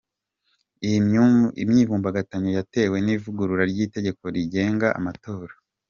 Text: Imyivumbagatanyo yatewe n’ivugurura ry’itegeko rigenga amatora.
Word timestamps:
Imyivumbagatanyo 1.61 2.49
yatewe 2.57 2.97
n’ivugurura 3.05 3.63
ry’itegeko 3.71 4.23
rigenga 4.35 4.87
amatora. 4.99 5.53